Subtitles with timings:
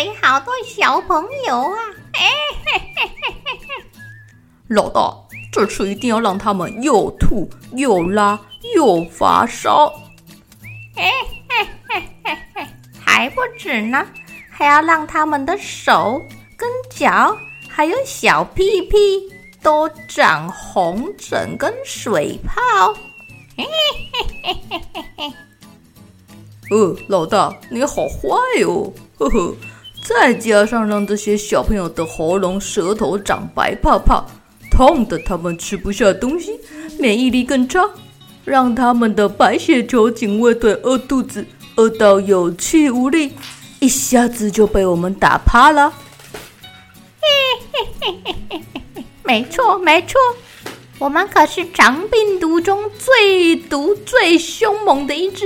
[0.00, 1.78] 里好多小朋友啊！
[2.14, 2.26] 哎
[2.64, 3.84] 嘿嘿嘿嘿嘿！
[4.68, 5.14] 老大，
[5.52, 8.40] 这次一定要让他们又吐又拉
[8.74, 9.92] 又发烧！
[10.96, 11.12] 哎
[11.50, 12.66] 嘿嘿嘿嘿！
[12.98, 14.06] 还不止呢，
[14.50, 16.22] 还要让他们的手
[16.56, 17.36] 跟脚
[17.68, 18.96] 还有小屁屁
[19.62, 22.94] 都长红疹跟水泡！
[23.54, 25.32] 嘿嘿嘿嘿嘿嘿！
[26.70, 28.90] 呃，老大，你好坏哦！
[29.18, 29.54] 呵呵。
[30.02, 34.26] 再加上让这些小朋友的喉咙、舌头长白泡泡，
[34.70, 36.58] 痛得他们吃不下东西，
[36.98, 37.88] 免疫力更差，
[38.44, 43.32] 让他们的白血球警卫队饿肚子，饿到有气无力，
[43.78, 45.92] 一下子就被我们打趴了。
[47.20, 47.28] 嘿
[47.72, 50.18] 嘿嘿嘿嘿嘿，没错没错，
[50.98, 55.44] 我们可是长病毒中最毒、最凶猛的一只。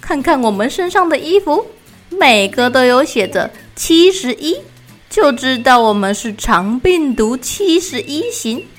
[0.00, 1.64] 看看我们身上的衣服，
[2.08, 3.48] 每个都有写着。
[3.74, 4.56] 七十一，
[5.08, 8.64] 就知道我们是长病毒七十一型。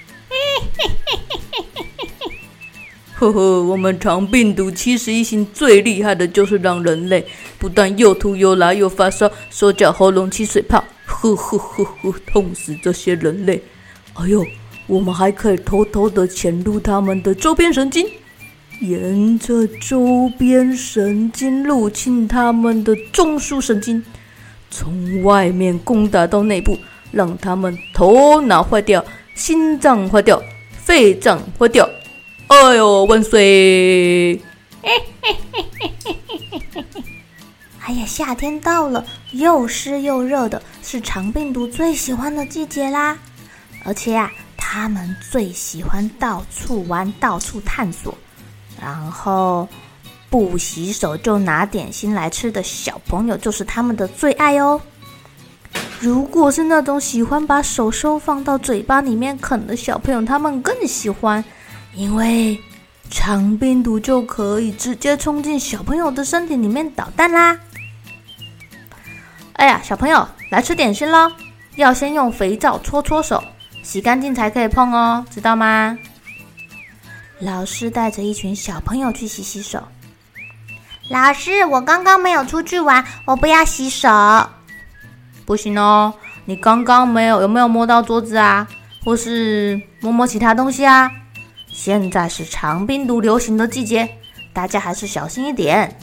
[3.16, 7.26] 呵呵，我们长病毒七十一型最厉害的就是让人类
[7.58, 13.64] 不但又吐又拉又发烧，手脚喉咙起水泡，呵呵呵呵，痛死这些人类！
[14.14, 14.46] 哎呦，
[14.88, 18.06] 我们还可以偷偷的潜入他们的周边神经，
[18.82, 24.04] 沿着周边神经入侵他们的中枢神经。
[24.76, 26.76] 从外面攻打到内部，
[27.12, 30.42] 让他们头脑坏掉、心脏坏掉、
[30.72, 31.88] 肺脏坏掉。
[32.48, 34.42] 哎呦，万岁！
[37.86, 43.16] 哎呀，夏天到了，又湿又热的，是肠病毒最喜欢的季节啦。
[43.86, 48.18] 而且啊，他们最喜欢到处玩、到处探索，
[48.82, 49.68] 然后。
[50.34, 54.82] 不洗手就拿点心来吃的小朋友，就是他们的最爱哦。
[56.00, 61.46] 如果是那种喜欢把手收放到嘴巴里面啃的小朋友，他们更喜欢，
[61.94, 62.60] 因为
[63.12, 67.56] 肠病毒就可以直接冲进小朋友的身体里面捣蛋啦。
[69.52, 71.32] 哎呀，小朋友来吃点心喽，
[71.76, 73.44] 要先用肥皂搓搓手，
[73.84, 75.96] 洗干净才可以碰哦，知道吗？
[77.38, 79.80] 老师带着一群小朋友去洗洗手。
[81.14, 84.10] 老师，我刚刚没有出去玩，我不要洗手。
[85.46, 86.12] 不行哦，
[86.46, 88.68] 你刚刚没有有没有摸到桌子啊？
[89.06, 91.12] 或是摸摸其他东西啊？
[91.68, 94.10] 现在是长病毒流行的季节，
[94.54, 95.96] 大家还是小心一点。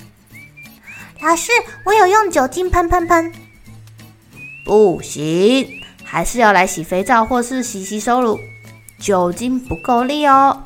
[1.20, 1.50] 老师，
[1.86, 3.32] 我有用酒精喷喷喷。
[4.64, 5.66] 不行，
[6.04, 8.38] 还是要来洗肥皂或是洗洗手乳，
[9.00, 10.62] 酒精不够力哦。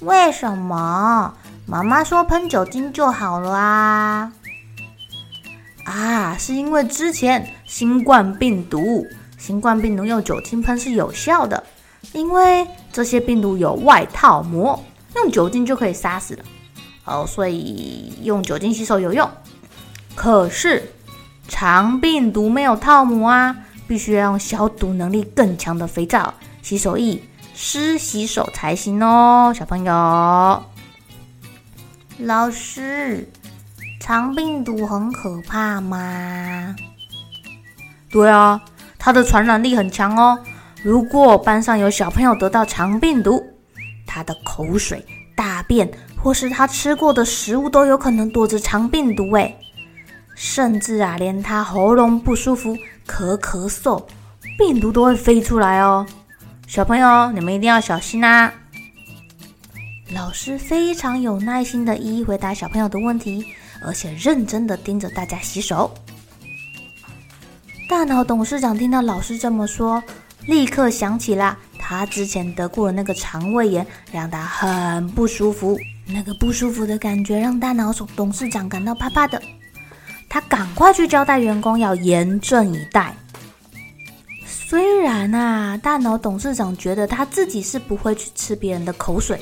[0.00, 1.36] 为什么？
[1.64, 4.32] 妈妈说喷酒精就好了啊！
[5.84, 9.06] 啊，是因为之前新冠病毒，
[9.38, 11.62] 新冠病毒用酒精喷是有效的，
[12.12, 14.78] 因为这些病毒有外套膜，
[15.16, 16.44] 用酒精就可以杀死了。
[17.04, 19.28] 哦，所以用酒精洗手有用。
[20.14, 20.92] 可是
[21.48, 23.56] 肠病毒没有套膜啊，
[23.88, 27.22] 必须要用消毒能力更强的肥皂、洗手液
[27.54, 30.71] 湿洗手才行哦，小朋友。
[32.24, 33.28] 老师，
[33.98, 36.76] 肠病毒很可怕吗？
[38.12, 38.62] 对啊，
[38.96, 40.38] 它的传染力很强哦。
[40.84, 43.44] 如果班上有小朋友得到肠病毒，
[44.06, 45.04] 他的口水、
[45.34, 49.58] 大便或是他吃过的食物都有可能躲着肠病毒诶。
[50.36, 54.04] 甚至啊，连他喉咙不舒服、咳咳嗽，
[54.56, 56.06] 病毒都会飞出来哦。
[56.68, 58.52] 小朋友，你们一定要小心啊！
[60.14, 63.44] 老师非常有耐心的一一回答小朋友的问题，
[63.82, 65.90] 而且认真的盯着大家洗手。
[67.88, 70.02] 大脑董事长听到老师这么说，
[70.46, 75.78] 立刻想起了他之前得过的那个肠胃炎，让他很不舒服。
[76.06, 79.40] 那个不舒服的感觉让大脑董事长感到怕怕的。
[80.28, 83.14] 他赶快去交代员工要严阵以待。
[84.44, 89.40] 虽然啊，大脑董事长觉得他自己是不会去吃别人的口水，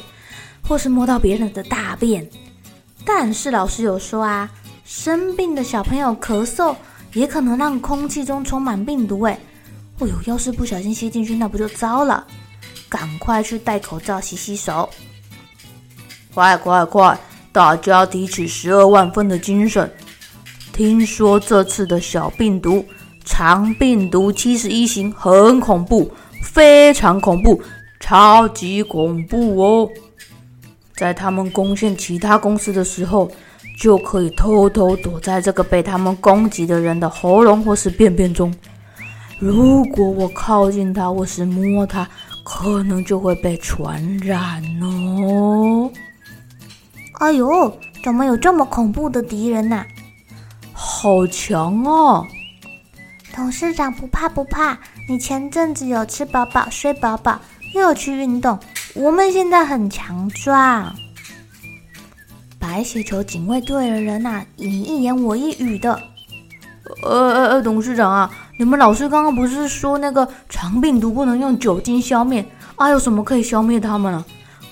[0.62, 2.28] 或是摸到别人的大便，
[3.04, 4.50] 但是老师有说啊，
[4.84, 6.74] 生病的小朋友咳嗽
[7.12, 9.20] 也可能让空气中充满病毒。
[9.22, 9.38] 哎，
[9.98, 12.26] 哦呦，要是不小心吸进去，那不就糟了？
[12.88, 14.88] 赶快去戴口罩、洗洗手。
[16.34, 17.18] 快快快！
[17.52, 19.92] 大家提起十二万分的精神。
[20.72, 22.84] 听说这次的小病毒。
[23.22, 26.10] 肠病毒七十一型很恐怖，
[26.42, 27.62] 非常恐怖，
[28.00, 29.88] 超级恐怖哦！
[31.00, 33.30] 在他们攻陷其他公司的时候，
[33.78, 38.54] 就可以偷偷躲在这个被他们攻击的人的喉咙或是便便中。
[39.38, 42.06] 如果我靠近他或是摸他，
[42.44, 45.90] 可能就会被传染哦。
[47.14, 47.74] 哎呦，
[48.04, 49.82] 怎么有这么恐怖的敌人呐？
[50.74, 52.22] 好强啊！
[53.34, 57.40] 董事长不怕不怕，你前阵子有吃饱饱、睡饱饱，
[57.74, 58.58] 又有去运动，
[58.94, 60.94] 我们现在很强壮。
[62.58, 66.00] 白血球警卫队的人呐、你一言我一语的。
[67.02, 72.44] 呃呃呃，董事长啊，你们老师刚刚不是说那个肠病毒不能用酒精消灭？
[72.74, 74.24] 啊，有什么可以消灭他们啊？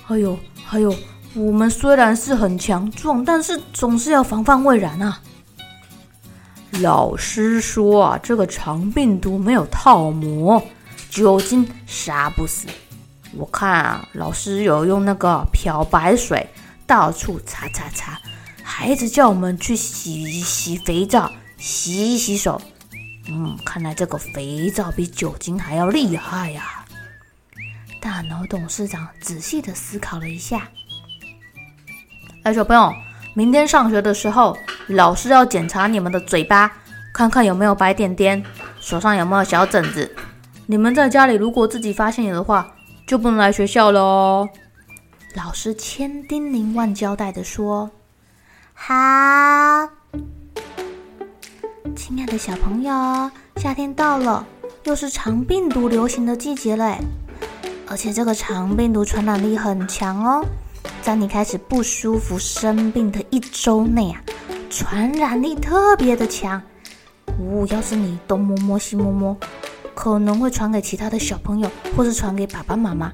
[0.05, 0.93] 还有还有，
[1.33, 5.19] 我们虽然是很强壮，但是总是要防范未然啊。
[6.81, 10.61] 老师说啊，这个肠病毒没有套膜，
[11.09, 12.67] 酒精杀不死。
[13.37, 16.47] 我看啊，老师有用那个漂白水
[16.87, 18.19] 到处擦擦擦，
[18.63, 22.61] 孩子叫我们去洗洗肥皂，洗洗手。
[23.27, 26.85] 嗯，看来这个肥皂比酒精还要厉害呀。
[28.01, 30.67] 大脑董事长仔细的思考了一下，
[32.43, 32.91] 哎，小朋友。
[33.35, 36.71] 明天上学的时候，老师要检查你们的嘴巴，
[37.13, 38.43] 看看有没有白点点，
[38.81, 40.13] 手上有没有小疹子。
[40.65, 42.67] 你们在家里如果自己发现有的话，
[43.09, 44.47] 就不能来学校了哦。
[45.33, 47.89] 老师千叮咛万交代的说
[48.71, 48.93] ：“好，
[51.95, 54.45] 亲爱的小朋友，夏天到了，
[54.83, 56.99] 又是肠病毒流行的季节嘞，
[57.87, 60.45] 而且这个肠病毒传染力很强哦。”
[61.01, 64.21] 在你开始不舒服、生病的一周内啊，
[64.69, 66.61] 传染力特别的强。
[67.39, 69.35] 呜、要是你东摸摸西摸摸，
[70.01, 73.11] 可能会传给其他的小朋友，或是传给爸爸妈妈。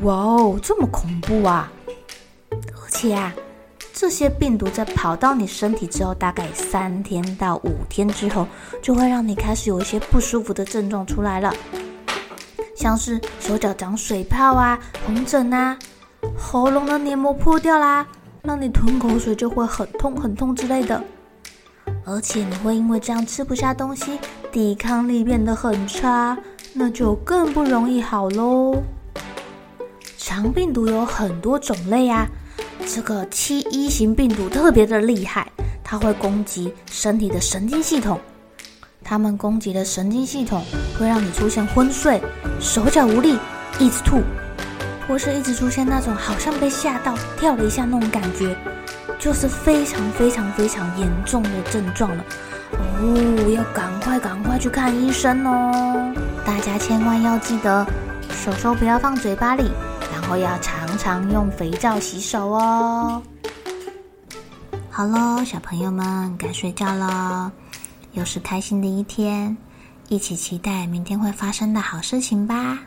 [0.00, 1.70] 哇哦，这么恐怖啊！
[2.50, 3.34] 而且啊，
[3.92, 8.48] 这些病毒在跑到你身体之后，大概三天到五天之后，
[8.80, 11.52] 就会让你开始有一些不舒服的症状出来了，
[12.74, 15.78] 像是手脚长水泡啊、红疹啊。
[16.34, 18.06] 喉咙的黏膜破掉啦，
[18.42, 21.04] 让你吞口水就会很痛很痛之类的，
[22.08, 24.16] 而且你会因为这样吃不下东西，
[24.52, 26.38] 抵抗力变得很差，
[26.72, 28.80] 那就更不容易好喽。
[30.16, 32.24] 肠病毒有很多种类啊，
[32.86, 35.50] 这个七一型病毒特别的厉害，
[35.82, 38.20] 它会攻击身体的神经系统，
[39.02, 40.62] 它们攻击的神经系统
[40.96, 42.22] 会让你出现昏睡、
[42.60, 43.36] 手脚无力、
[43.80, 44.20] 一直吐。
[45.08, 48.56] 或是一直出现那种好像被吓到跳了一下那种感觉，
[49.18, 52.24] 就是非常非常非常严重的症状了
[52.72, 56.12] 哦，要赶快赶快去看医生哦！
[56.44, 57.86] 大家千万要记得，
[58.30, 59.70] 手手不要放嘴巴里，
[60.12, 63.22] 然后要常常用肥皂洗手哦。
[64.90, 67.52] 好喽，小朋友们该睡觉了，
[68.12, 69.56] 又是开心的一天，
[70.08, 72.78] 一起期待明天会发生的好事情吧。